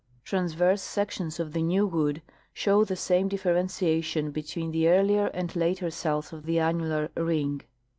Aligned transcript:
Transverse 0.25 0.81
sections 0.81 1.39
of 1.39 1.53
the 1.53 1.61
new 1.61 1.85
wood 1.85 2.23
show 2.53 2.83
the 2.83 2.95
same 2.95 3.27
differentiation 3.27 4.31
between 4.31 4.71
the 4.71 4.87
earlier 4.89 5.27
and 5.27 5.55
later 5.55 5.91
cells 5.91 6.33
of 6.33 6.47
the 6.47 6.57
annular 6.57 7.11
ring. 7.15 7.61